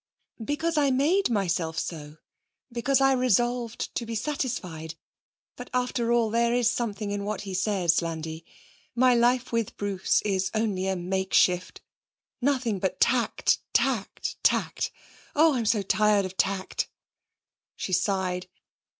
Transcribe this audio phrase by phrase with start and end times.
[0.43, 2.17] 'Because I made myself so;
[2.71, 4.95] because I resolved to be satisfied.
[5.55, 8.43] But, after all, there's something in what he says, Landi.
[8.95, 11.81] My life with Bruce is only a makeshift.
[12.41, 14.89] Nothing but tact, tact, tact.
[15.35, 16.89] Oh, I'm so tired of tact!'
[17.75, 18.47] She sighed.